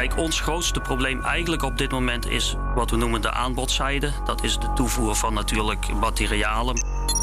[0.00, 4.12] Kijk, ons grootste probleem eigenlijk op dit moment is wat we noemen de aanbodzijde.
[4.24, 6.74] Dat is de toevoer van natuurlijk materialen.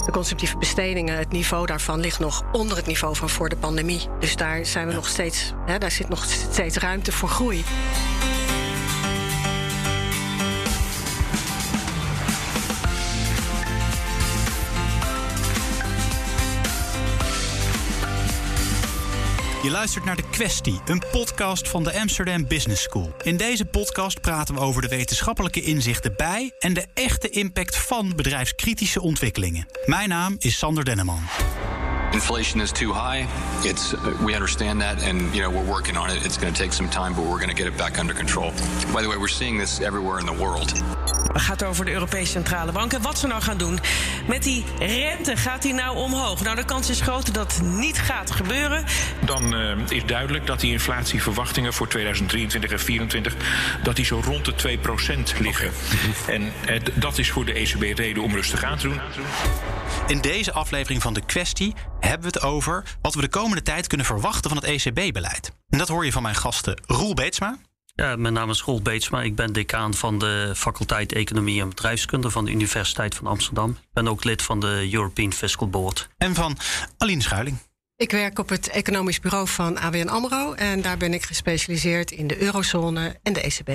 [0.06, 4.02] De consumptieve bestedingen, het niveau daarvan ligt nog onder het niveau van voor de pandemie.
[4.20, 7.64] Dus daar zijn we nog steeds, hè, daar zit nog steeds ruimte voor groei.
[19.68, 23.16] Je luistert naar De Questie, een podcast van de Amsterdam Business School.
[23.24, 28.16] In deze podcast praten we over de wetenschappelijke inzichten bij en de echte impact van
[28.16, 29.68] bedrijfskritische ontwikkelingen.
[29.86, 31.22] Mijn naam is Sander Denneman.
[32.14, 33.28] Inflation is too high.
[33.64, 33.94] It's
[34.24, 36.26] we understand that, and you know we're working on it.
[36.26, 38.52] It's going to take some time, but we're going to get it back under control.
[38.94, 40.74] By the way, we're seeing this everywhere in the world.
[41.34, 43.80] Het gaat over de Europese Centrale Bank en wat ze nou gaan doen.
[44.28, 46.44] Met die rente gaat die nou omhoog?
[46.44, 48.86] Nou, de kans is groot dat dat niet gaat gebeuren.
[49.26, 53.36] Dan uh, is duidelijk dat die inflatieverwachtingen voor 2023 en 2024
[53.84, 55.72] dat die zo rond de 2% liggen.
[56.22, 56.36] Okay.
[56.36, 59.00] En uh, dat is voor de ECB reden om rustig aan te doen.
[60.08, 63.88] In deze aflevering van de kwestie hebben we het over wat we de komende tijd
[63.88, 65.52] kunnen verwachten van het ECB-beleid.
[65.70, 67.58] En dat hoor je van mijn gasten Roel Beetsma.
[67.86, 69.22] Ja, mijn naam is Roel Beetsma.
[69.22, 73.70] Ik ben decaan van de faculteit Economie en Bedrijfskunde van de Universiteit van Amsterdam.
[73.70, 76.10] Ik ben ook lid van de European Fiscal Board.
[76.18, 76.58] En van
[76.98, 77.58] Aline Schuiling.
[77.96, 82.28] Ik werk op het economisch bureau van ABN AMRO en daar ben ik gespecialiseerd in
[82.28, 83.68] de eurozone en de ECB.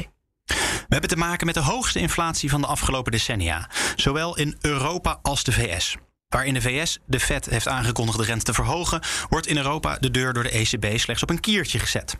[0.42, 5.18] We hebben te maken met de hoogste inflatie van de afgelopen decennia, zowel in Europa
[5.22, 5.96] als de VS.
[6.32, 9.96] Waar in de VS de Fed heeft aangekondigd de rente te verhogen, wordt in Europa
[10.00, 12.16] de deur door de ECB slechts op een kiertje gezet.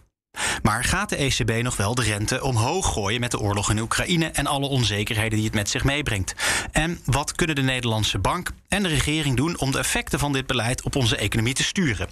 [0.63, 4.27] Maar gaat de ECB nog wel de rente omhoog gooien met de oorlog in Oekraïne
[4.27, 6.35] en alle onzekerheden die het met zich meebrengt?
[6.73, 10.47] En wat kunnen de Nederlandse bank en de regering doen om de effecten van dit
[10.47, 12.09] beleid op onze economie te sturen?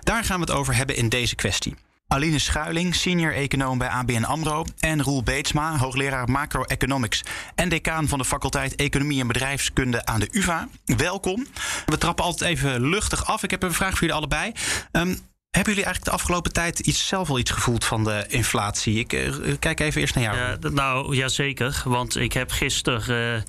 [0.00, 1.76] Daar gaan we het over hebben in deze kwestie.
[2.14, 4.64] Aline Schuiling, senior econoom bij ABN AMRO...
[4.78, 7.22] en Roel Beetsma, hoogleraar macroeconomics...
[7.54, 10.68] en decaan van de faculteit Economie en Bedrijfskunde aan de UvA.
[10.84, 11.46] Welkom.
[11.86, 13.42] We trappen altijd even luchtig af.
[13.42, 14.52] Ik heb een vraag voor jullie allebei.
[14.92, 15.08] Um,
[15.50, 18.98] hebben jullie eigenlijk de afgelopen tijd iets, zelf al iets gevoeld van de inflatie?
[18.98, 20.36] Ik uh, kijk even eerst naar jou.
[20.36, 21.82] Ja, nou, jazeker.
[21.84, 23.44] Want ik heb gisteren...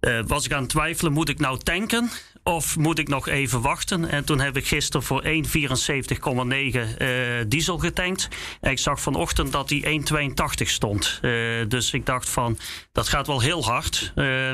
[0.00, 2.10] Uh, uh, was ik aan het twijfelen, moet ik nou tanken
[2.44, 4.10] of moet ik nog even wachten?
[4.10, 5.30] En toen heb ik gisteren voor 1,74,9
[6.98, 8.28] uh, diesel getankt.
[8.60, 11.18] En ik zag vanochtend dat die 1,82 stond.
[11.22, 12.58] Uh, dus ik dacht van,
[12.92, 14.12] dat gaat wel heel hard.
[14.14, 14.50] Uh,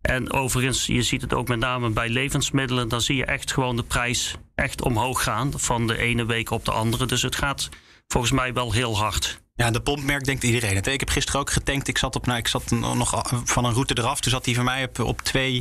[0.00, 2.88] en overigens, je ziet het ook met name bij levensmiddelen.
[2.88, 6.64] Dan zie je echt gewoon de prijs echt omhoog gaan van de ene week op
[6.64, 7.06] de andere.
[7.06, 7.68] Dus het gaat
[8.06, 9.40] volgens mij wel heel hard.
[9.56, 10.76] Ja, de pompmerk denkt iedereen.
[10.76, 11.88] Ik heb gisteren ook getankt.
[11.88, 14.20] Ik zat, op, nou, ik zat nog van een route eraf.
[14.20, 15.32] Toen zat hij voor mij op, op 2,10.
[15.32, 15.54] Maar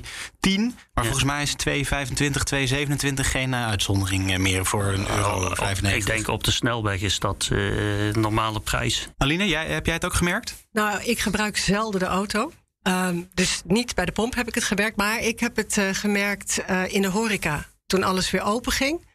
[0.93, 1.03] ja.
[1.03, 5.45] volgens mij is 2,25, 2,27 geen uh, uitzondering meer voor een euro.
[5.45, 5.95] Oh, 95.
[5.95, 9.07] Ik denk op de snelweg is dat uh, normale prijs.
[9.17, 10.67] Aline, jij, heb jij het ook gemerkt?
[10.71, 12.51] Nou, ik gebruik zelden de auto.
[12.83, 14.97] Um, dus niet bij de pomp heb ik het gemerkt.
[14.97, 17.65] Maar ik heb het uh, gemerkt in de horeca.
[17.85, 19.07] Toen alles weer open ging.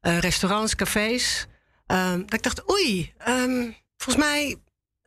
[0.00, 1.46] restaurants, cafés.
[1.86, 3.12] Um, dat ik dacht, oei...
[3.28, 4.56] Um, Volgens mij,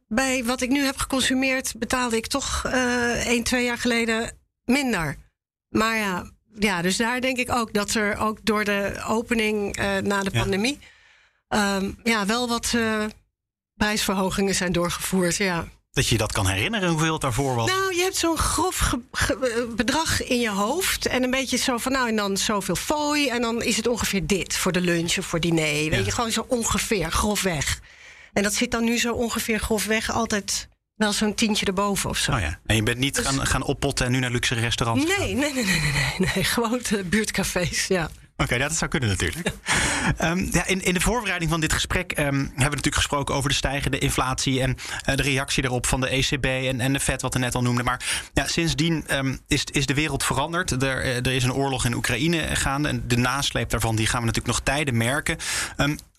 [0.08, 5.18] bij wat ik nu heb geconsumeerd, betaalde ik toch uh, één, twee jaar geleden minder.
[5.70, 9.98] Maar ja, ja, dus daar denk ik ook dat er ook door de opening uh,
[9.98, 10.40] na de ja.
[10.40, 10.80] pandemie.
[11.50, 13.06] Um, ja, wel wat uh,
[13.74, 15.36] prijsverhogingen zijn doorgevoerd.
[15.36, 15.68] Ja.
[15.92, 17.70] Dat je dat kan herinneren, hoeveel het daarvoor was?
[17.70, 18.96] Nou, je hebt zo'n grof
[19.76, 21.06] bedrag in je hoofd.
[21.06, 23.30] En een beetje zo van, nou, en dan zoveel fooi.
[23.30, 25.84] En dan is het ongeveer dit voor de lunch of voor diner.
[25.84, 25.90] Ja.
[25.90, 27.80] Weet je, gewoon zo ongeveer, grofweg.
[28.38, 32.32] En dat zit dan nu zo ongeveer grofweg altijd wel zo'n tientje erboven of zo.
[32.32, 32.60] Oh ja.
[32.66, 33.26] En je bent niet dus...
[33.26, 36.44] gaan, gaan oppotten en nu naar luxe restaurants nee, nee, nee, nee, nee, nee.
[36.54, 38.04] Gewoon de buurtcafés, ja.
[38.04, 39.52] Oké, okay, dat zou kunnen natuurlijk.
[40.22, 43.50] um, ja, in, in de voorbereiding van dit gesprek um, hebben we natuurlijk gesproken over
[43.50, 44.70] de stijgende inflatie en
[45.10, 47.62] uh, de reactie daarop van de ECB en, en de Fed, wat we net al
[47.62, 47.86] noemden.
[47.86, 50.72] Maar ja, sindsdien um, is, is de wereld veranderd.
[50.72, 54.26] Er, er is een oorlog in Oekraïne gaande en de nasleep daarvan die gaan we
[54.26, 55.38] natuurlijk nog tijden merken.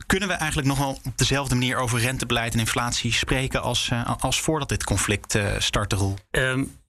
[0.08, 4.10] Kunnen we eigenlijk nog wel op dezelfde manier over rentebeleid en inflatie spreken als, uh,
[4.18, 6.16] als voordat dit conflict uh, startte, Roel?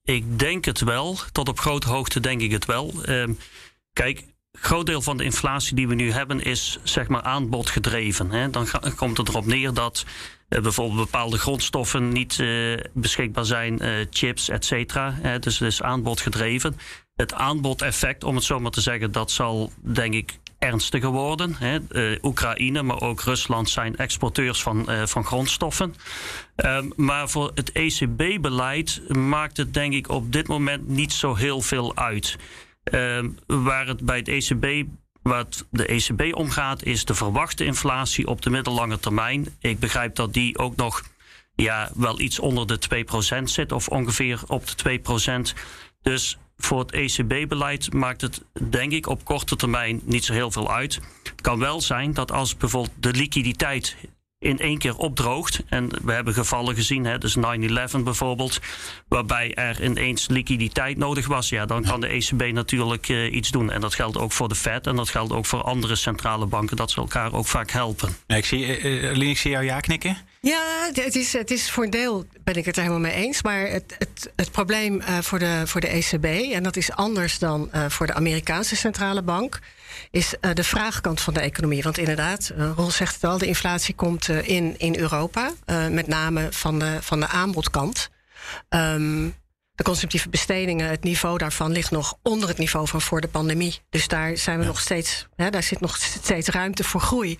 [0.03, 1.17] ik denk het wel.
[1.31, 2.93] Tot op grote hoogte denk ik het wel.
[3.93, 8.31] kijk, groot deel van de inflatie die we nu hebben is zeg maar aanbodgedreven.
[8.31, 8.49] Hè.
[8.49, 10.05] Dan komt het erop neer dat
[10.49, 12.43] uh, bijvoorbeeld bepaalde grondstoffen niet
[12.93, 15.37] beschikbaar zijn, chips, et cetera.
[15.39, 16.77] dus het is aanbodgedreven.
[17.15, 21.55] Het aanbodeffect, om het zo maar te zeggen, dat zal denk ik ernstiger worden.
[21.57, 21.77] Hè.
[22.21, 25.95] Oekraïne, maar ook Rusland zijn exporteurs van, van grondstoffen.
[26.55, 31.61] Um, maar voor het ECB-beleid maakt het denk ik op dit moment niet zo heel
[31.61, 32.37] veel uit.
[32.93, 34.87] Uh, waar het bij het ECB
[35.21, 39.55] wat de ECB omgaat, is de verwachte inflatie op de middellange termijn.
[39.59, 41.03] Ik begrijp dat die ook nog
[41.55, 43.05] ja, wel iets onder de
[43.39, 44.99] 2% zit, of ongeveer op de
[45.53, 45.59] 2%.
[46.01, 50.73] Dus voor het ECB-beleid maakt het, denk ik, op korte termijn niet zo heel veel
[50.73, 50.99] uit.
[51.23, 53.95] Het kan wel zijn dat als bijvoorbeeld de liquiditeit
[54.39, 55.63] in één keer opdroogt.
[55.65, 58.59] En we hebben gevallen gezien, hè, dus 9-11 bijvoorbeeld,
[59.07, 61.49] waarbij er ineens liquiditeit nodig was.
[61.49, 63.71] Ja, dan kan de ECB natuurlijk uh, iets doen.
[63.71, 66.77] En dat geldt ook voor de Fed en dat geldt ook voor andere centrale banken,
[66.77, 68.15] dat ze elkaar ook vaak helpen.
[68.27, 70.17] Ik zie, uh, ik zie jou ja knikken.
[70.41, 73.41] Ja, het is, het is voor een deel ben ik het er helemaal mee eens.
[73.41, 77.39] Maar het, het, het probleem uh, voor, de, voor de ECB, en dat is anders
[77.39, 79.59] dan uh, voor de Amerikaanse centrale bank,
[80.11, 81.83] is uh, de vraagkant van de economie.
[81.83, 85.51] Want inderdaad, Roel zegt het al, de inflatie komt in, in Europa,
[85.91, 88.09] met name van de, van de aanbodkant.
[88.69, 89.35] Um,
[89.75, 93.79] de consumptieve bestedingen, het niveau daarvan ligt nog onder het niveau van voor de pandemie.
[93.89, 94.69] Dus daar zijn we ja.
[94.69, 97.39] nog steeds, hè, daar zit nog steeds ruimte voor groei.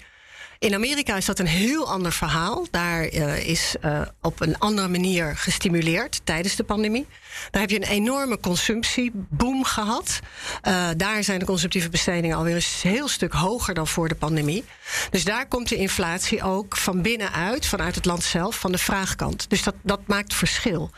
[0.59, 2.67] In Amerika is dat een heel ander verhaal.
[2.71, 7.07] Daar uh, is uh, op een andere manier gestimuleerd tijdens de pandemie.
[7.51, 10.19] Daar heb je een enorme consumptieboom gehad.
[10.67, 14.65] Uh, daar zijn de consumptieve bestedingen alweer een heel stuk hoger dan voor de pandemie.
[15.09, 19.49] Dus daar komt de inflatie ook van binnenuit, vanuit het land zelf, van de vraagkant.
[19.49, 20.91] Dus dat, dat maakt verschil.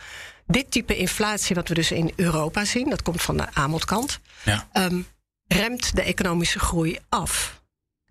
[0.48, 4.68] Dit type inflatie, wat we dus in Europa zien, dat komt van de aanbodkant, ja.
[4.74, 5.08] um,
[5.48, 7.61] remt de economische groei af.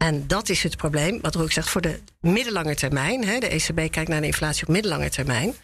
[0.01, 3.25] En dat is het probleem, wat Roek zegt, voor de middellange termijn.
[3.25, 5.55] Hè, de ECB kijkt naar de inflatie op middellange termijn.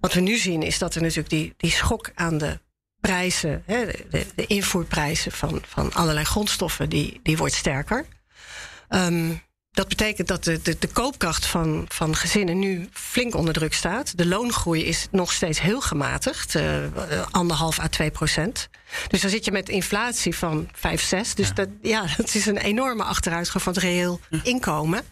[0.00, 2.60] Wat we nu zien is dat er natuurlijk die, die schok aan de
[3.00, 8.06] prijzen, hè, de, invoerprijzen van, van allerlei grondstoffen, die, die wordt sterker.
[8.88, 9.42] Um,
[9.78, 14.18] dat betekent dat de, de, de, koopkracht van, van gezinnen nu flink onder druk staat.
[14.18, 16.64] De loongroei is nog steeds heel gematigd, uh,
[17.30, 18.68] anderhalf à 2 procent.
[19.08, 21.34] Dus dan zit je met inflatie van 5, 6.
[21.34, 21.54] Dus ja.
[21.54, 25.02] Dat, ja, dat is een enorme achteruitgang van het reëel inkomen.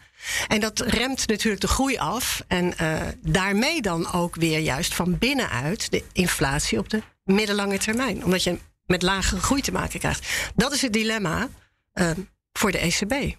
[0.49, 2.43] En dat remt natuurlijk de groei af.
[2.47, 8.25] En uh, daarmee dan ook weer juist van binnenuit de inflatie op de middellange termijn.
[8.25, 10.27] Omdat je met lagere groei te maken krijgt.
[10.55, 11.49] Dat is het dilemma
[11.95, 12.11] uh,
[12.53, 13.37] voor de ECB.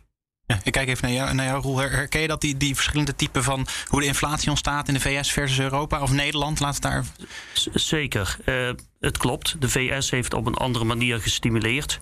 [0.63, 1.77] Ik kijk even naar jou, naar Roel.
[1.77, 5.31] Herken je dat die, die verschillende typen van hoe de inflatie ontstaat in de VS
[5.31, 6.59] versus Europa of Nederland?
[6.59, 7.05] Laat het daar.
[7.73, 8.37] Zeker.
[8.45, 9.55] Uh, het klopt.
[9.59, 11.99] De VS heeft op een andere manier gestimuleerd.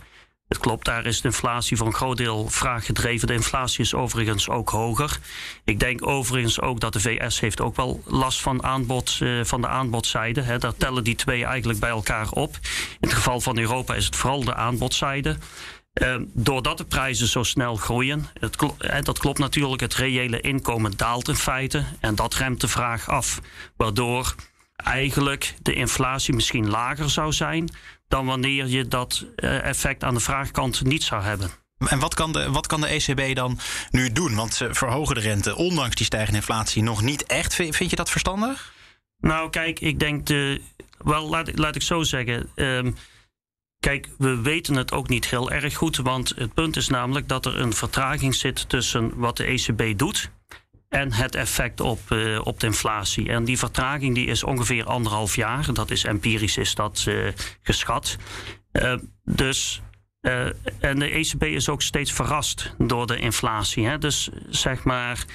[0.48, 3.28] Het klopt, daar is de inflatie voor een groot deel vraaggedreven.
[3.28, 5.20] De inflatie is overigens ook hoger.
[5.64, 9.62] Ik denk overigens ook dat de VS heeft ook wel last van, aanbod, uh, van
[9.62, 10.58] de aanbodzijde.
[10.58, 12.60] Daar tellen die twee eigenlijk bij elkaar op.
[13.00, 15.38] In het geval van Europa is het vooral de aanbodzijde.
[16.02, 18.66] Uh, doordat de prijzen zo snel groeien, het kl
[19.04, 21.84] dat klopt natuurlijk, het reële inkomen daalt in feite.
[22.00, 23.42] En dat remt de vraag af.
[23.76, 24.36] Waardoor
[24.76, 27.70] eigenlijk de inflatie misschien lager zou zijn
[28.08, 31.50] dan wanneer je dat uh, effect aan de vraagkant niet zou hebben.
[31.78, 33.60] En wat kan, de, wat kan de ECB dan
[33.92, 34.36] nu doen?
[34.36, 37.54] Want ze verhogen de rente, ondanks die stijgende inflatie, nog niet echt.
[37.56, 38.74] Vind je dat verstandig?
[39.20, 40.62] Nou, kijk, ik denk de.
[40.98, 42.50] Wel, laat, laat ik zo zeggen.
[42.56, 42.96] Um,
[43.86, 47.46] Kijk, we weten het ook niet heel erg goed, want het punt is namelijk dat
[47.46, 50.32] er een vertraging zit tussen wat de ECB doet
[50.90, 53.30] en het effect op, uh, op de inflatie.
[53.30, 55.74] En die vertraging die is ongeveer anderhalf jaar.
[55.74, 58.18] Dat is empirisch is dat uh, geschat.
[58.72, 58.94] Uh,
[59.24, 59.82] dus
[60.80, 63.86] en de ECB is ook steeds verrast door de inflatie.
[63.86, 63.98] Hè?
[63.98, 65.26] Dus zeg maar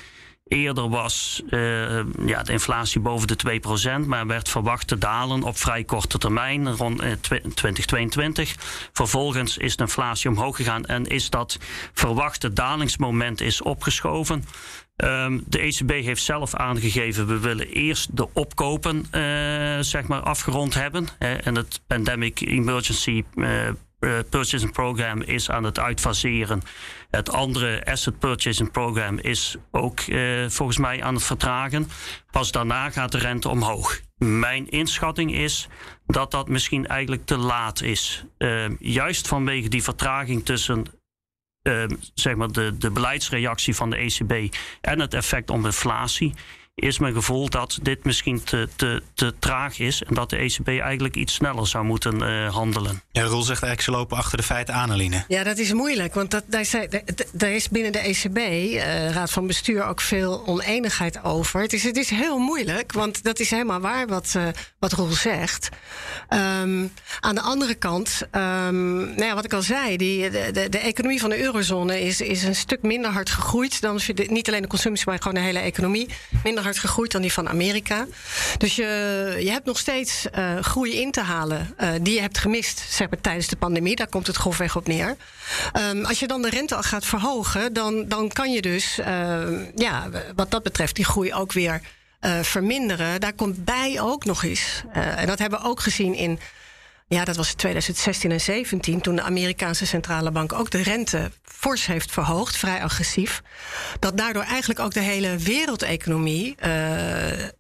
[0.50, 3.60] Eerder was uh, ja, de inflatie boven de
[4.02, 7.12] 2%, maar werd verwacht te dalen op vrij korte termijn, rond uh,
[7.54, 8.54] 2022.
[8.92, 11.58] Vervolgens is de inflatie omhoog gegaan en is dat
[11.92, 14.44] verwachte dalingsmoment is opgeschoven.
[14.96, 19.02] Um, de ECB heeft zelf aangegeven, we willen eerst de opkopen uh,
[19.80, 21.08] zeg maar afgerond hebben.
[21.18, 26.62] en het Pandemic Emergency uh, Purchasing Program is aan het uitfaseren.
[27.10, 31.88] Het andere Asset Purchasing Program is ook uh, volgens mij aan het vertragen.
[32.30, 34.00] Pas daarna gaat de rente omhoog.
[34.18, 35.68] Mijn inschatting is
[36.06, 38.24] dat dat misschien eigenlijk te laat is.
[38.38, 40.84] Uh, juist vanwege die vertraging tussen
[42.14, 46.34] zeg maar de, de beleidsreactie van de ECB en het effect op inflatie
[46.74, 50.02] is mijn gevoel dat dit misschien te, te, te traag is.
[50.02, 53.02] En dat de ECB eigenlijk iets sneller zou moeten uh, handelen.
[53.12, 55.24] Ja, Roel zegt eigenlijk ze lopen achter de feiten aan, Aline.
[55.28, 56.14] Ja, dat is moeilijk.
[56.14, 56.86] Want dat, daar,
[57.32, 61.60] daar is binnen de ECB, uh, eh, Raad van Bestuur, ook veel oneenigheid over.
[61.60, 64.46] Het is, het is heel moeilijk, want dat is helemaal waar wat, uh,
[64.78, 65.68] wat Roel zegt.
[66.28, 70.68] Um, aan de andere kant, um, nou ja, wat ik al zei, die, de, de,
[70.68, 74.62] de, economie van de eurozone is, is een stuk minder hard gegroeid dan niet alleen
[74.62, 76.08] de consumptie, maar gewoon de hele economie.
[76.44, 78.06] Minder hard gegroeid dan die van Amerika.
[78.58, 82.38] Dus je, je hebt nog steeds uh, groei in te halen uh, die je hebt
[82.38, 83.96] gemist zeg maar, tijdens de pandemie.
[83.96, 85.16] Daar komt het grofweg op neer.
[85.90, 89.06] Um, als je dan de rente al gaat verhogen, dan, dan kan je dus uh,
[89.74, 91.80] ja, wat dat betreft die groei ook weer
[92.20, 93.20] eh, verminderen.
[93.20, 94.82] Daar komt bij ook nog eens.
[94.92, 96.38] eh, en dat hebben we ook gezien in.
[97.14, 101.86] Ja, dat was 2016 en 17, toen de Amerikaanse centrale bank ook de rente fors
[101.86, 103.42] heeft verhoogd, vrij agressief.
[103.98, 107.50] Dat daardoor eigenlijk ook de hele wereldeconomie eh, eh,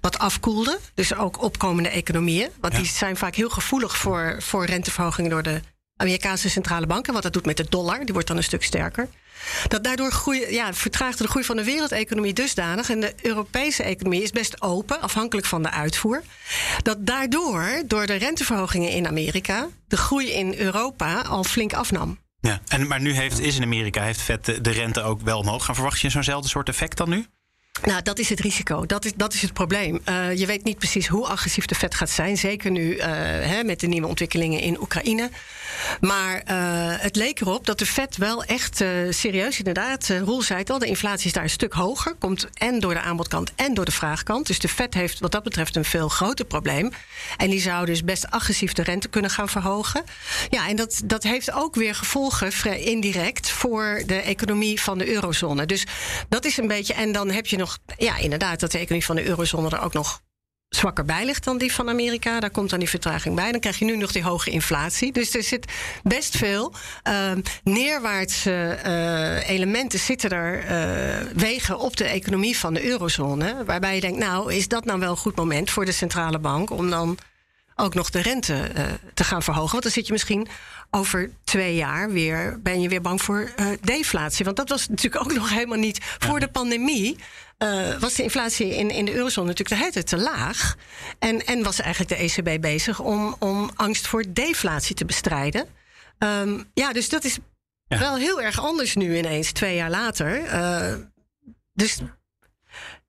[0.00, 0.78] wat afkoelde.
[0.94, 2.48] Dus ook opkomende economieën.
[2.60, 2.78] Want Ja.
[2.78, 5.60] die zijn vaak heel gevoelig voor, voor renteverhogingen door de
[6.00, 7.12] Amerikaanse centrale banken.
[7.12, 9.08] Wat dat doet met de dollar, die wordt dan een stuk sterker.
[9.68, 12.90] Dat daardoor groei, ja, vertraagde de groei van de wereldeconomie dusdanig.
[12.90, 16.22] En de Europese economie is best open, afhankelijk van de uitvoer.
[16.82, 22.18] Dat daardoor, door de renteverhogingen in Amerika, de groei in Europa al flink afnam.
[22.40, 22.60] Ja.
[22.68, 25.74] En, maar nu heeft, is in Amerika heeft de, de rente ook wel omhoog gaan.
[25.74, 27.26] Verwacht je zo'nzelfde soort effect dan nu?
[27.84, 28.86] Nou, dat is het risico.
[28.86, 30.00] Dat is, dat is het probleem.
[30.04, 32.36] Eh, je weet niet precies hoe agressief de Fed gaat zijn.
[32.36, 35.30] Zeker nu eh, hè, met de nieuwe ontwikkelingen in Oekraïne.
[36.00, 36.56] Maar eh,
[37.02, 40.86] het leek erop dat de Fed wel echt serieus, inderdaad, Roel zei het al, de
[40.86, 42.14] inflatie is daar een stuk hoger.
[42.14, 44.46] Komt en door de aanbodkant en door de vraagkant.
[44.46, 46.90] Dus de Fed heeft wat dat betreft een veel groter probleem.
[47.36, 50.04] En die zou dus best agressief de rente kunnen gaan verhogen.
[50.50, 55.66] Ja, en dat, dat heeft ook weer gevolgen, indirect, voor de economie van de eurozone.
[55.66, 55.86] Dus
[56.28, 56.94] dat is een beetje.
[56.94, 59.92] En dan heb je nog, ja, inderdaad, dat de economie van de eurozone er ook
[59.92, 60.22] nog
[60.70, 62.40] zwakker bij ligt dan die van Amerika.
[62.40, 63.50] Daar komt dan die vertraging bij.
[63.50, 65.12] Dan krijg je nu nog die hoge inflatie.
[65.12, 66.72] Dus er zit best veel
[67.08, 67.32] uh,
[67.64, 73.64] neerwaartse uh, elementen zitten er uh, wegen op de economie van de eurozone.
[73.64, 76.70] Waarbij je denkt, nou, is dat nou wel een goed moment voor de centrale bank
[76.70, 77.18] om dan
[77.74, 79.70] ook nog de rente uh, te gaan verhogen?
[79.70, 80.48] Want dan zit je misschien
[80.90, 84.44] over twee jaar weer, ben je weer bang voor uh, deflatie.
[84.44, 87.16] Want dat was natuurlijk ook nog helemaal niet voor de pandemie.
[87.58, 90.76] Uh, was de inflatie in, in de eurozone natuurlijk de hele te laag.
[91.18, 95.66] En, en was eigenlijk de ECB bezig om, om angst voor deflatie te bestrijden.
[96.18, 97.38] Um, ja, dus dat is
[97.86, 97.98] ja.
[97.98, 100.44] wel heel erg anders nu ineens, twee jaar later.
[100.44, 100.94] Uh,
[101.72, 101.98] dus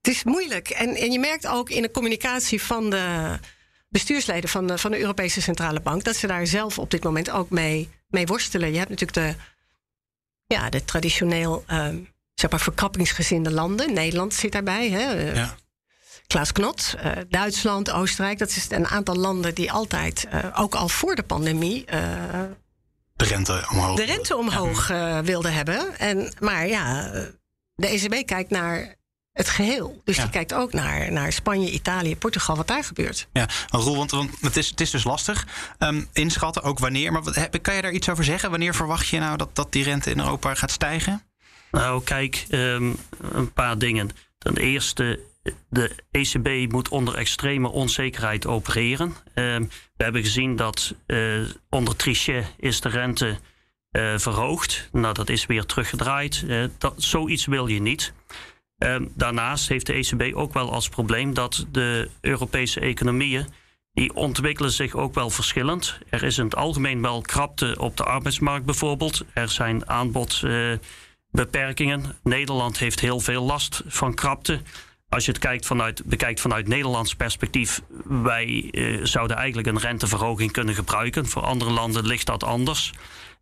[0.02, 0.68] het is moeilijk.
[0.68, 3.38] En, en je merkt ook in de communicatie van de
[3.92, 7.30] bestuursleden van de, van de Europese Centrale Bank dat ze daar zelf op dit moment
[7.30, 8.72] ook mee, mee worstelen.
[8.72, 9.44] Je hebt natuurlijk de,
[10.54, 11.64] ja, de traditioneel.
[11.70, 13.92] Um, zeg maar verkrappingsgezinde landen.
[13.92, 14.90] Nederland zit daarbij.
[14.90, 15.32] Hè?
[15.32, 15.56] Ja.
[16.26, 18.38] Klaas Knot, uh, Duitsland, Oostenrijk.
[18.38, 21.84] Dat is een aantal landen die altijd, uh, ook al voor de pandemie...
[21.94, 22.42] Uh,
[23.16, 24.86] de rente omhoog, de rente omhoog
[25.24, 25.98] wilden hebben.
[25.98, 27.10] En, maar ja,
[27.74, 28.96] de ECB kijkt naar
[29.32, 30.00] het geheel.
[30.04, 30.22] Dus ja.
[30.22, 33.28] die kijkt ook naar, naar Spanje, Italië, Portugal, wat daar gebeurt.
[33.32, 35.46] Ja, Roel, want, want het, is, het is dus lastig.
[35.78, 37.12] Um, inschatten ook wanneer.
[37.12, 38.50] Maar wat, kan je daar iets over zeggen?
[38.50, 41.22] Wanneer verwacht je nou dat, dat die rente in Europa gaat stijgen?
[41.70, 42.96] Nou, kijk, um,
[43.32, 44.10] een paar dingen.
[44.38, 45.20] Ten eerste,
[45.68, 49.16] de ECB moet onder extreme onzekerheid opereren.
[49.34, 53.38] Um, we hebben gezien dat uh, onder Trichet is de rente
[53.92, 54.88] uh, verhoogd.
[54.92, 56.44] Nou, dat is weer teruggedraaid.
[56.46, 58.12] Uh, dat, zoiets wil je niet.
[58.82, 63.46] Um, daarnaast heeft de ECB ook wel als probleem dat de Europese economieën
[63.92, 65.98] die ontwikkelen zich ook wel verschillend.
[66.08, 69.24] Er is in het algemeen wel krapte op de arbeidsmarkt bijvoorbeeld.
[69.34, 70.42] Er zijn aanbod
[71.30, 72.16] beperkingen.
[72.22, 74.60] Nederland heeft heel veel last van krapte.
[75.08, 80.52] Als je het kijkt vanuit, bekijkt vanuit Nederlands perspectief, wij uh, zouden eigenlijk een renteverhoging
[80.52, 81.26] kunnen gebruiken.
[81.26, 82.92] Voor andere landen ligt dat anders.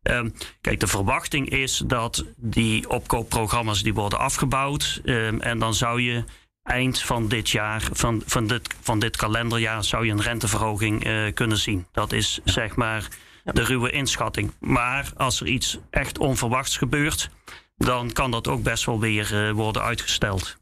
[0.03, 5.01] Um, kijk, de verwachting is dat die opkoopprogramma's die worden afgebouwd.
[5.05, 6.25] Um, en dan zou je
[6.63, 11.33] eind van dit jaar, van, van, dit, van dit kalenderjaar, zou je een renteverhoging uh,
[11.35, 11.87] kunnen zien.
[11.93, 13.09] Dat is zeg maar
[13.45, 14.53] de ruwe inschatting.
[14.61, 17.31] Maar als er iets echt onverwachts gebeurt,
[17.77, 20.57] dan kan dat ook best wel weer uh, worden uitgesteld.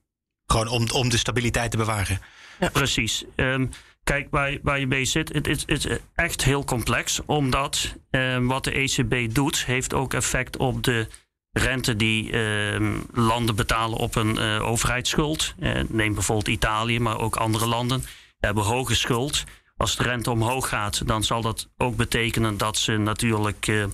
[0.47, 2.21] Gewoon om, om de stabiliteit te bewaren.
[2.61, 2.69] Ja.
[2.69, 3.25] Precies.
[3.37, 3.71] Um,
[4.09, 7.21] kijk, waar, waar je mee zit, het is, is echt heel complex.
[7.27, 11.07] Omdat um, wat de ECB doet, heeft ook effect op de
[11.53, 15.55] rente die um, landen betalen op een uh, overheidsschuld.
[15.61, 18.05] Uh, neem bijvoorbeeld Italië, maar ook andere landen
[18.39, 19.45] hebben hoge schuld.
[19.77, 23.85] Als de rente omhoog gaat, dan zal dat ook betekenen dat ze natuurlijk uh,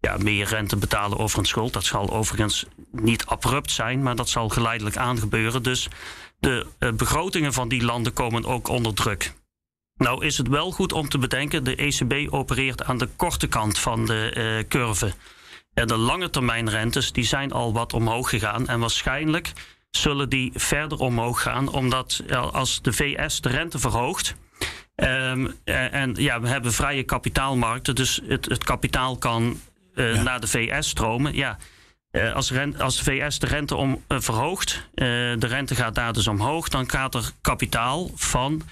[0.00, 1.72] ja, meer rente betalen over een schuld.
[1.72, 5.62] Dat zal overigens niet abrupt zijn, maar dat zal geleidelijk aangebeuren.
[5.62, 5.88] Dus
[6.38, 9.32] de begrotingen van die landen komen ook onder druk.
[9.96, 13.78] Nou is het wel goed om te bedenken, de ECB opereert aan de korte kant
[13.78, 15.12] van de uh, curve.
[15.74, 19.52] En de lange termijn rentes die zijn al wat omhoog gegaan en waarschijnlijk
[19.90, 22.22] zullen die verder omhoog gaan, omdat
[22.52, 24.34] als de VS de rente verhoogt,
[24.96, 29.60] Um, en ja, we hebben vrije kapitaalmarkten, dus het, het kapitaal kan
[29.94, 30.22] uh, ja.
[30.22, 31.34] naar de VS stromen.
[31.34, 31.58] Ja,
[32.10, 36.12] uh, als, rent, als de VS de rente om, uh, verhoogt, de rente gaat daar
[36.12, 38.62] dus omhoog, dan gaat er kapitaal van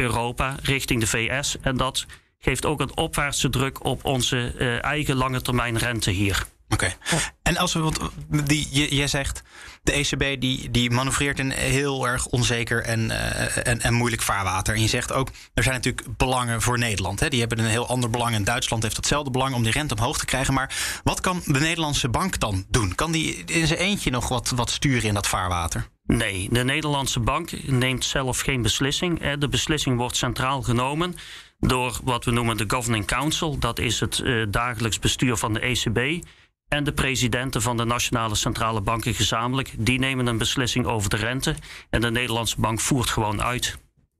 [0.00, 1.56] Europa richting de VS.
[1.60, 2.06] En dat
[2.38, 6.46] geeft ook een opwaartse druk op onze eigen lange termijn rente hier.
[6.68, 6.94] Oké.
[7.42, 9.42] En als we, want die, jij zegt,
[9.82, 14.74] de ECB die, die manoeuvreert in heel erg onzeker en, eh, en, en moeilijk vaarwater.
[14.74, 17.20] En je zegt ook, er zijn natuurlijk belangen voor Nederland.
[17.20, 17.28] Hè?
[17.28, 18.34] Die hebben een heel ander belang.
[18.34, 20.54] En Duitsland heeft hetzelfde belang om die rente omhoog te krijgen.
[20.54, 22.94] Maar wat kan de Nederlandse bank dan doen?
[22.94, 25.88] Kan die in zijn eentje nog wat, wat sturen in dat vaarwater?
[26.16, 29.34] Nee, de Nederlandse bank neemt zelf geen beslissing.
[29.34, 31.16] De beslissing wordt centraal genomen
[31.58, 33.58] door wat we noemen de Governing Council.
[33.58, 36.24] Dat is het uh, dagelijks bestuur van de ECB.
[36.68, 39.72] En de presidenten van de nationale centrale banken gezamenlijk.
[39.78, 41.54] Die nemen een beslissing over de rente.
[41.90, 43.78] En de Nederlandse bank voert gewoon uit.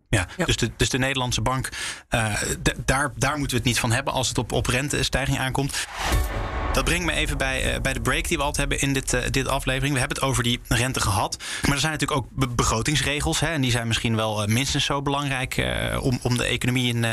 [0.09, 1.69] Ja, Dus, de, dus de Nederlandse bank,
[2.11, 2.43] uh,
[2.85, 5.87] daar, daar moeten we het niet van hebben als het op, op rentestijging aankomt.
[6.73, 9.13] Dat brengt me even bij, uh, bij de break die we altijd hebben in dit,
[9.13, 9.93] uh, dit aflevering.
[9.93, 11.37] We hebben het over die rente gehad.
[11.63, 13.41] Maar er zijn natuurlijk ook be begrotingsregels.
[13.41, 15.67] Hè, en die zijn misschien wel uh, minstens zo belangrijk
[16.01, 17.07] om, om de economie in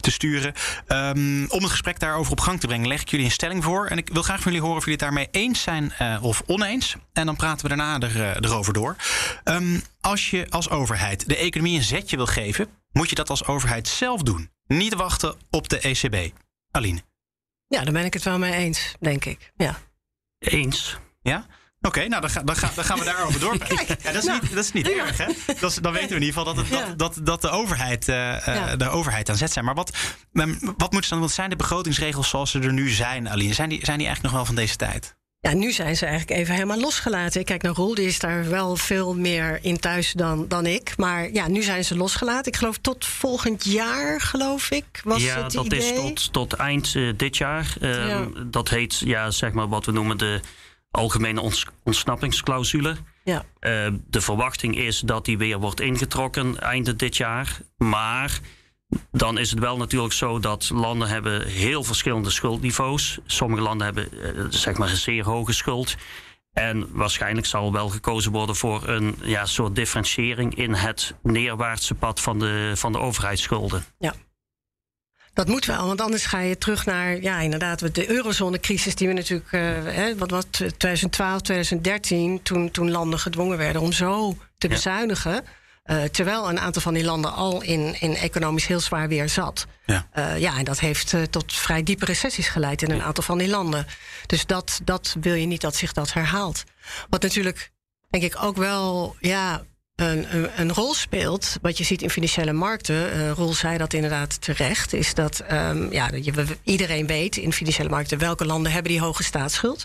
[0.00, 0.52] te sturen.
[0.88, 3.86] Um, om het gesprek daarover op gang te brengen, leg ik jullie een stelling voor.
[3.86, 6.96] En ik wil graag van jullie horen of jullie het daarmee eens zijn of oneens.
[7.12, 8.96] En dan praten we daarna er, erover door.
[9.44, 13.46] Um, als je als overheid de economie een zetje wil geven, moet je dat als
[13.46, 14.50] overheid zelf doen.
[14.66, 16.32] Niet wachten op de ECB.
[16.70, 17.13] Aline.
[17.66, 19.52] Ja, daar ben ik het wel mee eens, denk ik.
[19.56, 19.76] Ja.
[20.38, 20.98] Eens.
[21.22, 21.46] Ja?
[21.84, 23.56] Oké, okay, nou dan, ga, dan, ga, dan, gaan we daarover door.
[23.68, 25.06] Ja, dat is nou, niet, dat is niet ja.
[25.06, 25.26] erg, hè?
[25.60, 28.08] Dat is, dan weten we in ieder geval dat, het, dat, dat, dat de, overheid,
[28.08, 29.64] uh, de overheid aan zet zijn.
[29.64, 29.96] Maar wat,
[30.76, 31.20] wat moeten ze dan?
[31.20, 33.54] Wat zijn de begrotingsregels zoals ze er nu zijn, Aline?
[33.54, 35.16] Zijn die, zijn die eigenlijk nog wel van deze tijd?
[35.44, 37.40] Ja, nu zijn ze eigenlijk even helemaal losgelaten.
[37.40, 40.96] Ik kijk naar Roel, die is daar wel veel meer in thuis dan, dan ik.
[40.96, 42.52] Maar ja, nu zijn ze losgelaten.
[42.52, 45.78] Ik geloof tot volgend jaar, geloof ik, was ja, het dat idee.
[45.78, 47.76] is tot, tot eind uh, dit jaar.
[47.80, 48.28] Ja.
[48.46, 50.40] Dat heet, ja, zeg maar wat we noemen de
[50.90, 52.96] algemene ons, ontsnappingsclausule.
[53.24, 53.44] Ja.
[53.60, 57.58] Uh, de verwachting is dat die weer wordt ingetrokken einde dit jaar.
[57.76, 58.40] Maar
[59.10, 63.18] dan is het wel natuurlijk zo dat landen hebben heel verschillende schuldniveaus.
[63.26, 65.96] Sommige landen hebben uh, zeg maar een zeer hoge schuld.
[66.52, 72.20] En waarschijnlijk zal wel gekozen worden voor een ja, soort differentiëring in het neerwaartse pad
[72.20, 73.84] van de, van de overheidsschulden.
[73.98, 74.14] Ja.
[75.32, 79.14] Dat moet wel, want anders ga je terug naar, ja, inderdaad, de eurozonecrisis die we
[79.14, 79.50] natuurlijk,
[79.94, 84.74] hè, wat was 2012, 2013, toen, toen landen gedwongen werden om zo te ja.
[85.90, 89.66] Uh, terwijl een aantal van die landen al in, in economisch heel zwaar weer zat.
[89.86, 93.24] Ja, uh, ja en dat heeft uh, tot vrij diepe recessies geleid in een aantal
[93.24, 93.86] van die landen.
[94.26, 96.64] Dus dat, dat wil je niet dat zich dat herhaalt.
[97.08, 97.70] Wat natuurlijk,
[98.10, 99.64] denk ik, ook wel ja,
[99.94, 103.92] een, een, een, rol speelt, wat je ziet in financiële markten, uh, Roel zei dat
[103.92, 108.92] inderdaad terecht, is dat um, ja, je, iedereen weet in financiële markten welke landen hebben
[108.92, 109.84] die hoge staatsschuld.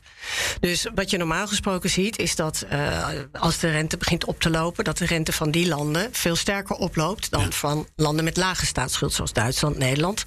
[0.60, 4.50] Dus wat je normaal gesproken ziet, is dat uh, als de rente begint op te
[4.50, 7.52] lopen, dat de rente van die landen veel sterker oploopt dan ja.
[7.52, 10.26] van landen met lage staatsschuld, zoals Duitsland, Nederland.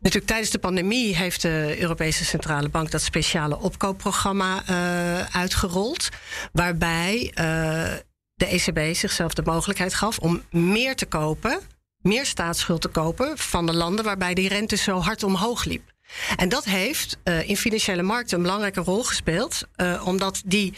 [0.00, 6.08] Natuurlijk, tijdens de pandemie heeft de Europese Centrale Bank dat speciale opkoopprogramma uh, uitgerold.
[6.52, 7.92] Waarbij uh,
[8.42, 11.60] de ECB zichzelf de mogelijkheid gaf om meer te kopen,
[12.00, 15.92] meer staatsschuld te kopen van de landen waarbij die rente zo hard omhoog liep.
[16.36, 20.74] En dat heeft uh, in financiële markten een belangrijke rol gespeeld, uh, omdat die.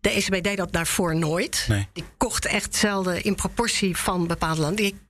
[0.00, 1.64] De ECB deed dat daarvoor nooit.
[1.68, 1.88] Nee.
[1.92, 4.84] Die kocht echt zelden in proportie van bepaalde landen.
[4.84, 5.00] Die,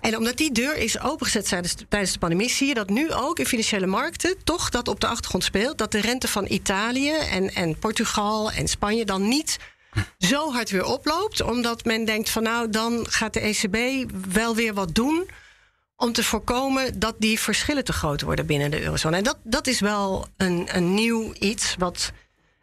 [0.00, 3.12] en omdat die deur is opengezet tijdens de, tijdens de pandemie, zie je dat nu
[3.12, 5.78] ook in financiële markten toch dat op de achtergrond speelt.
[5.78, 9.58] Dat de rente van Italië en, en Portugal en Spanje dan niet
[10.18, 11.42] zo hard weer oploopt.
[11.42, 15.30] Omdat men denkt van nou, dan gaat de ECB wel weer wat doen.
[15.96, 19.16] Om te voorkomen dat die verschillen te groot worden binnen de eurozone.
[19.16, 22.12] En dat, dat is wel een, een nieuw iets wat.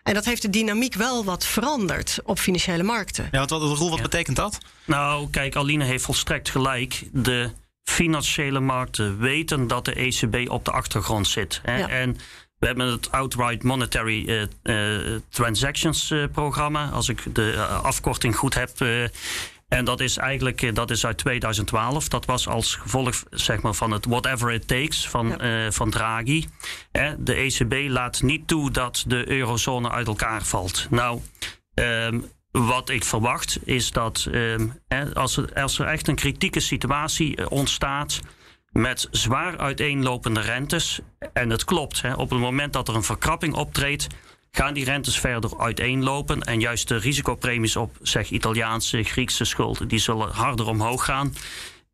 [0.03, 3.27] En dat heeft de dynamiek wel wat veranderd op financiële markten.
[3.31, 4.03] Ja, wat, wat, Roel, wat ja.
[4.03, 4.57] betekent dat?
[4.85, 7.03] Nou, kijk, Aline heeft volstrekt gelijk.
[7.11, 7.51] De
[7.83, 11.59] financiële markten weten dat de ECB op de achtergrond zit.
[11.63, 11.77] Hè?
[11.77, 11.89] Ja.
[11.89, 12.17] En
[12.65, 18.53] we hebben het Outright Monetary uh, uh, Transactions uh, programma, als ik de afkorting goed
[18.53, 18.69] heb.
[19.67, 22.07] en dat is eigenlijk dat is uit 2012.
[22.07, 25.71] Dat was als gevolg zeg maar, van het Whatever It Takes van, ja.
[25.71, 26.45] van Draghi.
[27.17, 30.87] de ECB laat niet toe dat de eurozone uit elkaar valt.
[30.89, 31.19] Nou,
[31.73, 34.79] um, wat ik verwacht is dat um,
[35.13, 38.19] als, er, als er echt een kritieke situatie ontstaat
[38.77, 40.99] met zwaar uiteenlopende rentes.
[41.33, 44.07] En het klopt, hè, op het moment dat er een verkrapping optreedt,
[44.51, 46.41] gaan die rentes verder uiteenlopen.
[46.41, 51.33] En juist de risicopremies op zeg, Italiaanse, Griekse schuld, die zullen harder omhoog gaan.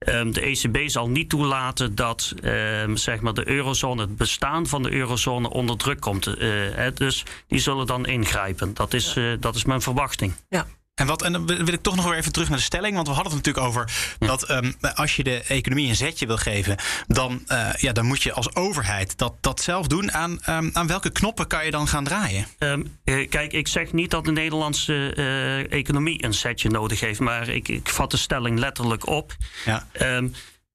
[0.07, 4.83] Um, de ECB zal niet toelaten dat um, zeg maar de eurozone, het bestaan van
[4.83, 6.27] de eurozone onder druk komt.
[6.27, 6.35] Uh,
[6.75, 8.73] hè, dus die zullen dan ingrijpen.
[8.73, 10.33] Dat is, uh, dat is mijn verwachting.
[10.49, 10.65] Ja.
[11.01, 12.95] En, wat, en dan wil ik toch nog weer even terug naar de stelling.
[12.95, 16.37] Want we hadden het natuurlijk over dat um, als je de economie een zetje wil
[16.37, 20.11] geven, dan, uh, ja, dan moet je als overheid dat, dat zelf doen.
[20.11, 22.45] Aan, um, aan welke knoppen kan je dan gaan draaien?
[22.59, 27.47] Um, kijk, ik zeg niet dat de Nederlandse uh, economie een zetje nodig heeft, maar
[27.47, 29.35] ik, ik vat de stelling letterlijk op.
[29.65, 29.87] Ja.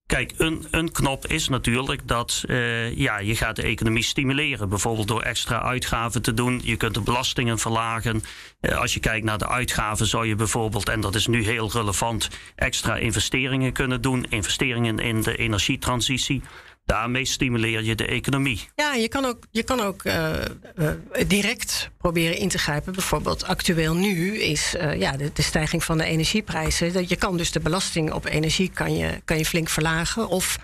[0.07, 4.69] Kijk, een, een knop is natuurlijk dat uh, ja, je gaat de economie stimuleren.
[4.69, 6.61] Bijvoorbeeld door extra uitgaven te doen.
[6.65, 8.23] Je kunt de belastingen verlagen.
[8.61, 11.71] Uh, als je kijkt naar de uitgaven zou je bijvoorbeeld, en dat is nu heel
[11.73, 14.27] relevant, extra investeringen kunnen doen.
[14.29, 16.43] Investeringen in de energietransitie.
[16.87, 18.69] Daarmee stimuleer je de economie.
[18.75, 20.31] Ja, je kan ook, je kan ook uh,
[20.77, 20.91] uh,
[21.27, 22.93] direct proberen in te grijpen.
[22.93, 27.09] Bijvoorbeeld actueel nu is uh, ja, de, stijging van de energieprijzen.
[27.09, 30.29] Je kan dus de belasting op energie kan je, kan je flink verlagen.
[30.29, 30.59] Of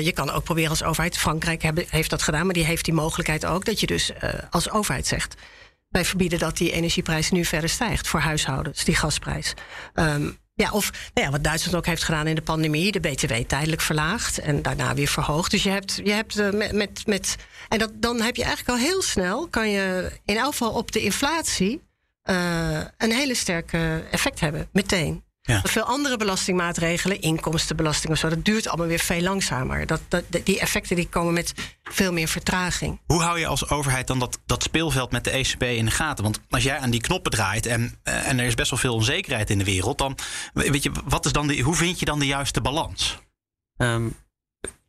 [0.00, 1.18] je kan ook proberen als overheid.
[1.18, 3.64] Frankrijk heeft dat gedaan, maar die heeft die mogelijkheid ook.
[3.64, 4.12] Dat je dus
[4.50, 5.34] als overheid zegt.
[5.88, 9.54] Wij verbieden dat die energieprijs nu verder stijgt voor huishoudens, die gasprijs.
[9.94, 13.34] Um, ja, of nou ja, wat Duitsland ook heeft gedaan in de pandemie, de BTW
[13.34, 15.50] tijdelijk verlaagd en daarna weer verhoogd.
[15.50, 17.36] Dus je hebt, je hebt uh, met, met.
[17.68, 20.92] En dat, dan heb je eigenlijk al heel snel, kan je in elk geval op
[20.92, 21.82] de inflatie
[22.24, 25.24] uh, een hele sterke effect hebben, meteen.
[25.46, 25.60] Ja.
[25.64, 29.86] Veel andere belastingmaatregelen, inkomstenbelasting of zo, dat duurt allemaal weer veel langzamer.
[29.86, 33.00] Dat, dat, die effecten die komen met veel meer vertraging.
[33.06, 36.24] Hoe hou je als overheid dan dat, dat speelveld met de ECB in de gaten?
[36.24, 38.94] Want als jij aan die knoppen draait en, eh, en er is best wel veel
[38.94, 40.18] onzekerheid in de wereld, dan
[40.52, 43.18] weet je, wat is dan de, hoe vind je dan de juiste balans?
[43.76, 44.16] Um,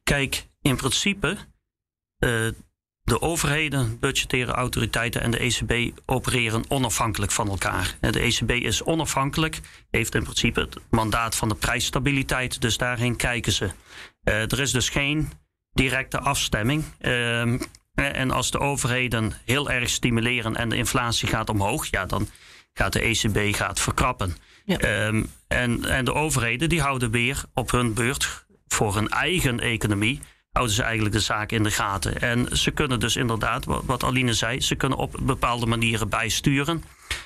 [0.03, 1.37] kijk, in principe,
[2.19, 2.51] uh,
[3.05, 7.97] de overheden, budgettaire autoriteiten en de ECB opereren onafhankelijk van elkaar.
[7.99, 9.59] De ECB is onafhankelijk,
[9.91, 13.65] heeft in principe het mandaat van de prijsstabiliteit, dus daarheen kijken ze.
[13.65, 15.31] Uh, er is dus geen
[15.73, 16.83] directe afstemming.
[17.01, 17.41] Uh,
[17.93, 22.27] en als de overheden heel erg stimuleren en de inflatie gaat omhoog, ja, dan
[22.73, 24.35] gaat de ECB gaat verkrappen.
[24.65, 25.05] Ja.
[25.07, 30.19] Um, en, en de overheden die houden weer op hun beurt voor hun eigen economie
[30.55, 32.21] houden ze eigenlijk de zaak in de gaten.
[32.21, 36.83] En ze kunnen dus inderdaad, wat Aline zei, ze kunnen op bepaalde manieren bijsturen.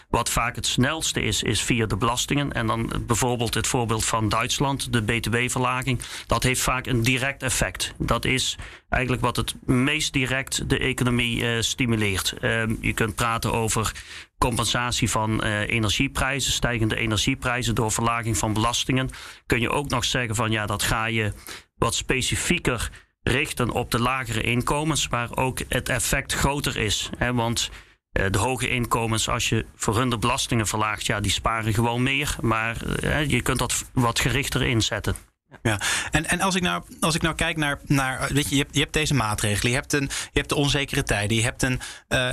[0.10, 2.54] Wat vaak het snelste is, is via de belastingen.
[2.54, 6.00] En dan bijvoorbeeld het voorbeeld van Duitsland, de btw-verlaging.
[6.26, 7.94] Dat heeft vaak een direct effect.
[7.98, 8.58] Dat is
[8.90, 12.34] eigenlijk wat het meest direct de economie uh, stimuleert.
[12.42, 13.92] Uh, je kunt praten over
[14.38, 19.10] compensatie van uh, energieprijzen, stijgende energieprijzen door verlaging van belastingen.
[19.46, 21.34] Kun je ook nog zeggen van ja, dat ga je
[21.78, 22.90] wat specifieker
[23.30, 27.10] richten op de lagere inkomens, waar ook het effect groter is.
[27.18, 27.34] Hè?
[27.34, 27.70] Want
[28.14, 32.04] uh, de hoge inkomens, als je voor hun de belastingen verlaagt, ja, die sparen gewoon
[32.04, 32.36] meer.
[32.42, 35.16] Maar uh, je kunt dat wat gerichter inzetten.
[35.62, 35.80] Ja,
[36.12, 38.76] en, en als, ik nou, als ik nou kijk naar, naar weet je, je hebt,
[38.76, 41.82] je hebt deze maatregelen, je hebt, een, je hebt de onzekere tijden, je hebt een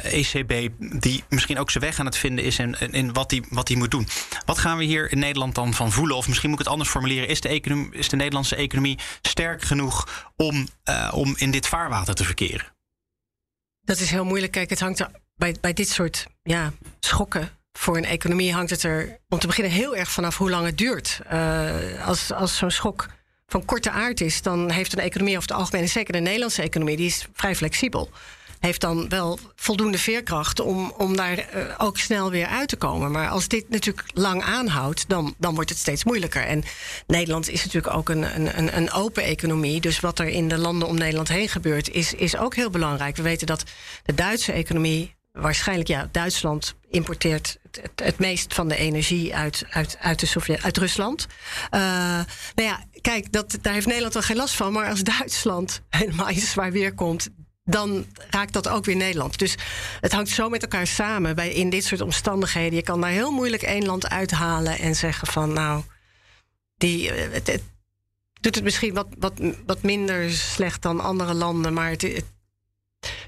[0.03, 0.69] ECB
[1.01, 3.77] die misschien ook zijn weg aan het vinden is in, in wat hij wat die
[3.77, 4.09] moet doen.
[4.45, 6.17] Wat gaan we hier in Nederland dan van voelen?
[6.17, 7.29] Of misschien moet ik het anders formuleren.
[7.29, 12.15] Is de, economie, is de Nederlandse economie sterk genoeg om, uh, om in dit vaarwater
[12.15, 12.75] te verkeren?
[13.81, 14.53] Dat is heel moeilijk.
[14.53, 19.19] Kijk, het hangt bij, bij dit soort ja, schokken voor een economie hangt het er
[19.29, 21.21] om te beginnen heel erg vanaf hoe lang het duurt.
[21.33, 23.07] Uh, als als zo'n schok
[23.47, 26.63] van korte aard is, dan heeft een economie over het algemeen, en zeker de Nederlandse
[26.63, 28.11] economie, die is vrij flexibel.
[28.61, 33.11] Heeft dan wel voldoende veerkracht om, om daar uh, ook snel weer uit te komen.
[33.11, 36.43] Maar als dit natuurlijk lang aanhoudt, dan, dan wordt het steeds moeilijker.
[36.43, 36.65] En
[37.07, 39.81] Nederland is natuurlijk ook een, een, een open economie.
[39.81, 43.17] Dus wat er in de landen om Nederland heen gebeurt, is, is ook heel belangrijk.
[43.17, 43.65] We weten dat
[44.05, 47.59] de Duitse economie waarschijnlijk, ja, Duitsland importeert
[47.95, 51.27] het, meest van de energie uit, uit, uit, de Sovjet, uit Rusland.
[51.75, 51.81] Uh,
[52.55, 54.73] nou ja, kijk, dat, daar heeft Nederland wel geen last van.
[54.73, 57.29] Maar als Duitsland helemaal in zwaar weer komt,
[57.65, 59.39] dan raakt dat ook weer Nederland.
[59.39, 59.55] Dus
[60.01, 62.75] het hangt zo met elkaar samen bij, in dit soort omstandigheden.
[62.75, 65.83] Je kan daar heel moeilijk één land uithalen en zeggen van nou,
[66.77, 67.63] die, eh, het, het
[68.41, 69.33] doet het misschien wat, wat,
[69.67, 72.25] wat minder slecht dan andere landen, maar het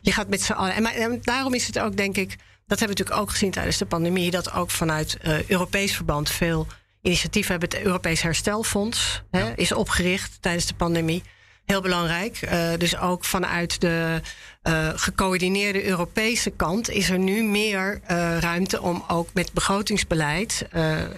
[0.00, 0.74] je gaat met z'n allen.
[0.74, 2.36] En, maar, en, daarom is het ook, denk ik,
[2.68, 6.30] dat hebben we natuurlijk ook gezien tijdens de pandemie, dat ook vanuit uh, Europees verband
[6.30, 6.66] veel
[7.02, 7.68] initiatieven hebben.
[7.68, 9.38] Het Europees Herstelfonds ja.
[9.38, 11.22] hè, is opgericht tijdens de pandemie.
[11.64, 12.40] Heel belangrijk.
[12.42, 14.20] Uh, dus ook vanuit de
[14.62, 18.00] uh, gecoördineerde Europese kant is er nu meer
[18.40, 20.66] ruimte om ook met begrotingsbeleid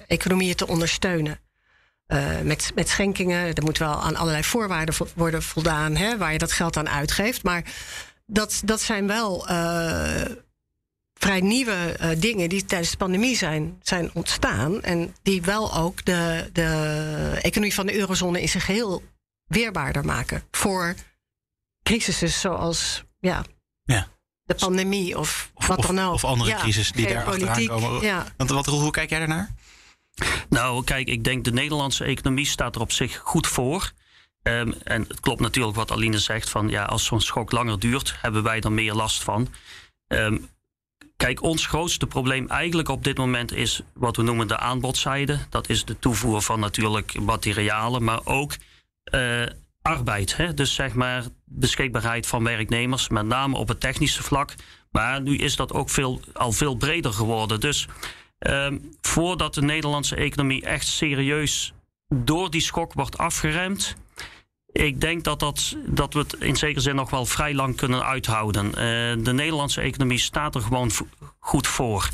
[0.07, 1.39] economieën te ondersteunen.
[2.43, 6.53] met, met schenkingen, er moet wel aan allerlei voorwaarden worden voldaan hè, waar je dat
[6.53, 7.43] geld aan uitgeeft.
[7.43, 7.63] Maar
[8.31, 10.25] dat, dat zijn wel uh,
[11.15, 14.83] vrij nieuwe uh, dingen die tijdens de pandemie zijn, zijn ontstaan.
[14.83, 19.03] En die wel ook de, de economie van de eurozone in zijn geheel
[19.47, 20.95] weerbaarder maken voor
[21.83, 23.45] crisissen zoals ja,
[23.83, 24.09] ja.
[24.45, 26.13] de pandemie of, of wat dan ook.
[26.13, 28.03] Of andere ja, crisis die daar achteraan komen.
[28.03, 28.27] Ja.
[28.37, 29.55] Want wat, hoe kijk jij daarnaar?
[30.49, 33.93] Nou, kijk, ik denk de Nederlandse economie staat er op zich goed voor.
[34.43, 38.43] En het klopt natuurlijk wat Aline zegt: van ja, als zo'n schok langer duurt, hebben
[38.43, 39.49] wij er meer last van.
[40.09, 40.49] Um,
[41.17, 45.39] kijk, ons grootste probleem eigenlijk op dit moment is wat we noemen de aanbodzijde.
[45.51, 48.53] Dat is de toevoer van natuurlijk materialen, maar ook
[49.15, 49.47] uh,
[49.83, 50.37] arbeid.
[50.37, 50.55] Hè?
[50.55, 54.55] Dus zeg maar beschikbaarheid van werknemers, met name op het technische vlak.
[54.91, 57.61] Maar nu is dat ook veel, al veel breder geworden.
[57.61, 57.89] Dus
[58.39, 61.73] um, voordat de Nederlandse economie echt serieus
[62.15, 63.97] door die schok wordt afgeremd.
[64.73, 68.05] Ik denk dat, dat, dat we het in zekere zin nog wel vrij lang kunnen
[68.05, 68.67] uithouden.
[68.67, 68.75] Uh,
[69.25, 70.91] de Nederlandse economie staat er gewoon
[71.39, 72.09] goed voor.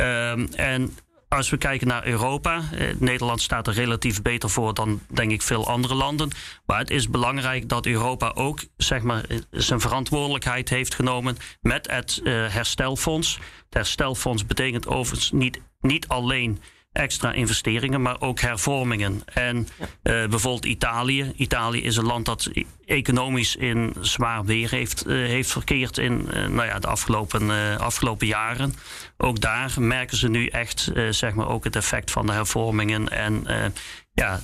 [0.00, 0.96] Uh, en
[1.28, 5.42] als we kijken naar Europa, eh, Nederland staat er relatief beter voor dan denk ik
[5.42, 6.30] veel andere landen.
[6.66, 11.90] Maar het is belangrijk dat Europa ook zeg maar, eh, zijn verantwoordelijkheid heeft genomen met
[11.90, 13.38] het herstelfonds.
[13.64, 16.60] Het herstelfonds betekent overigens niet, niet alleen
[16.92, 19.22] extra investeringen, maar ook hervormingen.
[19.24, 19.66] En uh,
[20.02, 21.32] bijvoorbeeld Italië.
[21.36, 22.50] Italië is een land dat
[22.84, 28.26] economisch in zwaar weer heeft, uh, heeft verkeerd in uh, nou ja, de afgelopen, afgelopen
[28.26, 28.74] jaren.
[29.16, 33.08] Ook daar merken ze nu echt zeg maar ook het effect van de hervormingen.
[33.08, 33.46] En
[34.12, 34.40] ja,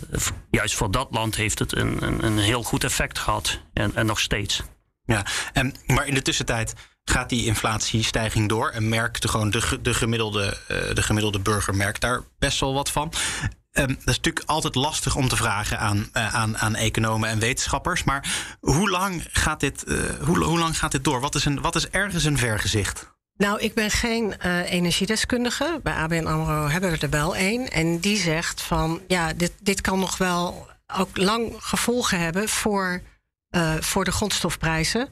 [0.50, 3.60] juist voor dat land heeft het een, een, een heel goed effect gehad.
[3.72, 4.62] En, en nog steeds.
[5.04, 6.74] Ja, en, maar in de tussentijd
[7.08, 8.70] gaat die inflatiestijging door.
[8.70, 12.90] En merkt gewoon de, de, gemiddelde, uh, de gemiddelde burger merkt daar best wel wat
[12.90, 13.12] van.
[13.72, 17.38] Um, dat is natuurlijk altijd lastig om te vragen aan, uh, aan, aan economen en
[17.38, 18.04] wetenschappers.
[18.04, 21.20] Maar hoe lang gaat dit, uh, hoe, hoe lang gaat dit door?
[21.20, 23.16] Wat is, een, wat is ergens een vergezicht?
[23.36, 25.80] Nou, ik ben geen uh, energiedeskundige.
[25.82, 27.70] Bij ABN AMRO hebben we er wel één.
[27.70, 33.02] En die zegt van, ja, dit, dit kan nog wel ook lang gevolgen hebben voor,
[33.80, 35.08] voor de grondstofprijzen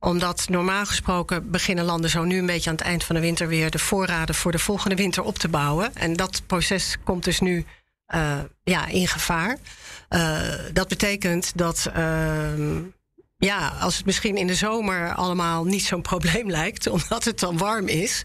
[0.00, 3.48] omdat normaal gesproken beginnen landen zo nu een beetje aan het eind van de winter
[3.48, 5.94] weer de voorraden voor de volgende winter op te bouwen.
[5.94, 7.66] En dat proces komt dus nu
[8.14, 9.58] uh, ja, in gevaar.
[10.10, 10.40] Uh,
[10.72, 11.90] dat betekent dat.
[11.96, 12.52] Uh,
[13.38, 17.58] ja, als het misschien in de zomer allemaal niet zo'n probleem lijkt, omdat het dan
[17.58, 18.22] warm is,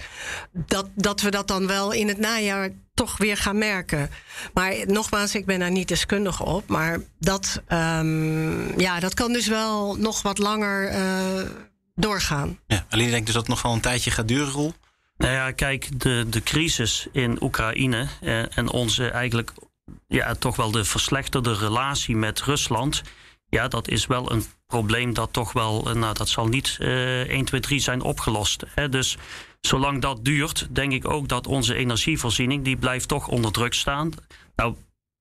[0.52, 4.10] dat, dat we dat dan wel in het najaar toch weer gaan merken.
[4.54, 6.68] Maar nogmaals, ik ben daar niet deskundig op.
[6.68, 11.50] Maar dat, um, ja, dat kan dus wel nog wat langer uh,
[11.96, 12.60] doorgaan.
[12.68, 14.74] Ja, alleen denk dus dat het nog wel een tijdje gaat duren, Roel?
[15.18, 19.52] Nou ja, kijk, de, de crisis in Oekraïne uh, en onze eigenlijk
[20.08, 23.02] ja, toch wel de verslechterde relatie met Rusland.
[23.54, 27.46] Ja, dat is wel een probleem dat toch wel, nou, dat zal niet uh, 1,
[27.46, 28.64] 2, 3 zijn opgelost.
[28.68, 28.90] Hè?
[28.90, 29.18] Dus
[29.62, 34.12] zolang dat duurt, denk ik ook dat onze energievoorziening, die blijft toch onder druk staan.
[34.56, 34.76] Nou,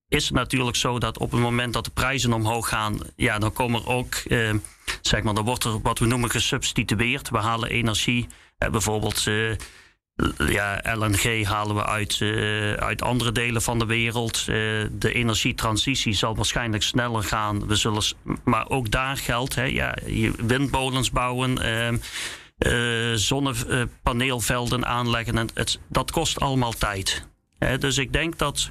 [0.07, 3.53] is het natuurlijk zo dat op het moment dat de prijzen omhoog gaan, ja, dan
[3.53, 4.53] komen er ook, eh,
[5.01, 7.29] zeg maar, dan wordt er wat we noemen gesubstitueerd.
[7.29, 9.27] We halen energie, eh, bijvoorbeeld.
[9.27, 9.51] Eh,
[10.37, 14.39] ja, LNG halen we uit, uh, uit andere delen van de wereld.
[14.39, 14.45] Uh,
[14.91, 17.67] de energietransitie zal waarschijnlijk sneller gaan.
[17.67, 18.03] We zullen,
[18.43, 19.95] maar ook daar geldt, hè, ja,
[20.37, 21.57] windmolens bouwen,
[22.59, 25.37] uh, zonnepaneelvelden aanleggen.
[25.37, 27.27] En het, dat kost allemaal tijd.
[27.79, 28.69] Dus ik denk, dat,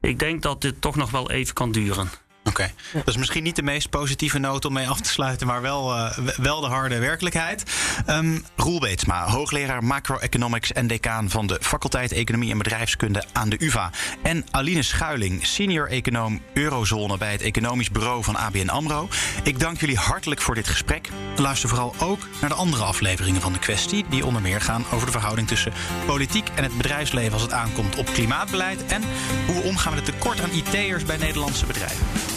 [0.00, 2.08] ik denk dat dit toch nog wel even kan duren.
[2.46, 2.74] Oké, okay.
[2.92, 2.98] ja.
[2.98, 5.96] dat is misschien niet de meest positieve noot om mee af te sluiten, maar wel,
[5.96, 7.62] uh, wel de harde werkelijkheid.
[8.06, 13.56] Um, Roel Beetsma, hoogleraar macroeconomics en decaan van de faculteit Economie en Bedrijfskunde aan de
[13.64, 13.90] UVA.
[14.22, 19.08] En Aline Schuiling, senior econoom Eurozone bij het Economisch Bureau van ABN Amro.
[19.42, 21.08] Ik dank jullie hartelijk voor dit gesprek.
[21.36, 25.06] Luister vooral ook naar de andere afleveringen van de kwestie, die onder meer gaan over
[25.06, 25.72] de verhouding tussen
[26.06, 29.02] politiek en het bedrijfsleven als het aankomt op klimaatbeleid en
[29.46, 32.35] hoe we omgaan met het tekort aan IT'ers bij Nederlandse bedrijven.